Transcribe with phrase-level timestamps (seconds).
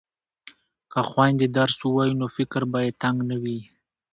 [0.91, 3.59] که خویندې درس ووایي نو فکر به یې تنګ نه وي.